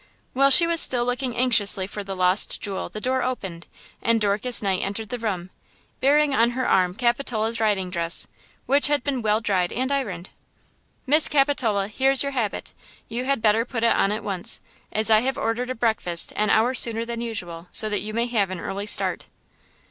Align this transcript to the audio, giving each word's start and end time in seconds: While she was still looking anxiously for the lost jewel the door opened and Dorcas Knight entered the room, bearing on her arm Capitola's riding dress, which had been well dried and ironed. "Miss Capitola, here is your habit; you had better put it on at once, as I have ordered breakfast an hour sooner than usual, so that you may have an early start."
While 0.33 0.49
she 0.49 0.65
was 0.65 0.81
still 0.81 1.05
looking 1.05 1.37
anxiously 1.37 1.85
for 1.85 2.03
the 2.03 2.15
lost 2.15 2.59
jewel 2.59 2.89
the 2.89 2.99
door 2.99 3.21
opened 3.21 3.67
and 4.01 4.19
Dorcas 4.19 4.63
Knight 4.63 4.81
entered 4.81 5.09
the 5.09 5.19
room, 5.19 5.51
bearing 5.99 6.33
on 6.33 6.49
her 6.57 6.67
arm 6.67 6.95
Capitola's 6.95 7.59
riding 7.59 7.91
dress, 7.91 8.25
which 8.65 8.87
had 8.87 9.03
been 9.03 9.21
well 9.21 9.41
dried 9.41 9.71
and 9.71 9.91
ironed. 9.91 10.31
"Miss 11.05 11.27
Capitola, 11.27 11.87
here 11.87 12.09
is 12.09 12.23
your 12.23 12.31
habit; 12.31 12.73
you 13.09 13.25
had 13.25 13.43
better 13.43 13.63
put 13.63 13.83
it 13.83 13.95
on 13.95 14.11
at 14.11 14.23
once, 14.23 14.59
as 14.91 15.11
I 15.11 15.19
have 15.19 15.37
ordered 15.37 15.79
breakfast 15.79 16.33
an 16.35 16.49
hour 16.49 16.73
sooner 16.73 17.05
than 17.05 17.21
usual, 17.21 17.67
so 17.69 17.87
that 17.87 18.01
you 18.01 18.11
may 18.11 18.25
have 18.25 18.49
an 18.49 18.59
early 18.59 18.87
start." 18.87 19.27